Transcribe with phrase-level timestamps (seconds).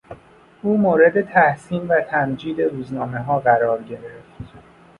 [0.61, 4.37] او مورد تحسین و تمجید روزنامهها قرار گرفت.